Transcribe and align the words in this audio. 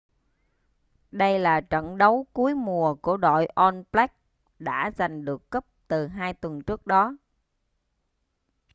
đây 1.11 1.39
là 1.39 1.61
trận 1.61 1.97
đấu 1.97 2.25
cuối 2.33 2.55
mùa 2.55 2.95
của 2.95 3.17
đội 3.17 3.45
all 3.45 3.81
blacks 3.91 4.15
đã 4.59 4.91
giành 4.97 5.25
được 5.25 5.49
cúp 5.49 5.65
từ 5.87 6.07
hai 6.07 6.33
tuần 6.33 6.61
trước 6.61 6.87
đó 6.87 7.15